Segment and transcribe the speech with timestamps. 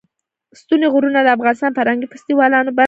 [0.59, 2.79] ستوني غرونه د افغانستان د فرهنګي فستیوالونو برخه ده.